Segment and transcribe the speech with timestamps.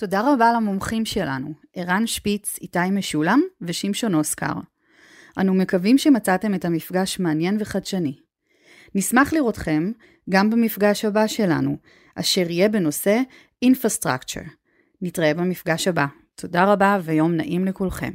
[0.00, 4.52] תודה רבה למומחים שלנו, ערן שפיץ, איתי משולם ושמשון אוסקר.
[5.38, 8.16] אנו מקווים שמצאתם את המפגש מעניין וחדשני.
[8.94, 9.92] נשמח לראותכם
[10.30, 11.76] גם במפגש הבא שלנו,
[12.14, 13.20] אשר יהיה בנושא
[13.64, 14.48] Infrastructure.
[15.02, 16.06] נתראה במפגש הבא.
[16.34, 18.12] תודה רבה ויום נעים לכולכם.